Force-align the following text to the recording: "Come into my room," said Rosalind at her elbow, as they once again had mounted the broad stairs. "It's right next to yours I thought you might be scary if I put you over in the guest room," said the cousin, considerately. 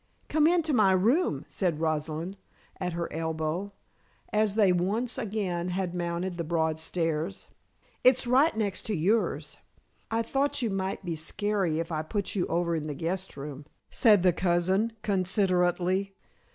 "Come 0.29 0.47
into 0.47 0.73
my 0.73 0.93
room," 0.93 1.45
said 1.47 1.79
Rosalind 1.79 2.35
at 2.79 2.93
her 2.93 3.13
elbow, 3.13 3.71
as 4.33 4.55
they 4.55 4.73
once 4.73 5.15
again 5.19 5.67
had 5.67 5.93
mounted 5.93 6.37
the 6.37 6.43
broad 6.43 6.79
stairs. 6.79 7.49
"It's 8.03 8.25
right 8.25 8.57
next 8.57 8.81
to 8.87 8.95
yours 8.95 9.59
I 10.09 10.23
thought 10.23 10.63
you 10.63 10.71
might 10.71 11.05
be 11.05 11.15
scary 11.15 11.77
if 11.77 11.91
I 11.91 12.01
put 12.01 12.33
you 12.33 12.47
over 12.47 12.75
in 12.75 12.87
the 12.87 12.95
guest 12.95 13.37
room," 13.37 13.67
said 13.91 14.23
the 14.23 14.33
cousin, 14.33 14.93
considerately. 15.03 16.15